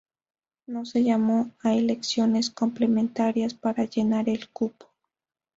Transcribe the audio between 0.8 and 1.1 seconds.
se